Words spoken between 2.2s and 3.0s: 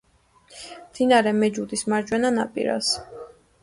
ნაპირას.